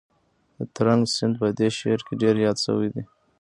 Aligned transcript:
د 0.57 0.59
ترنک 0.75 1.03
سیند 1.15 1.33
په 1.41 1.47
دې 1.59 1.69
شعر 1.77 1.99
کې 2.07 2.13
ډېر 2.21 2.35
یاد 2.45 2.57
شوی 2.65 2.89
دی. 2.93 3.03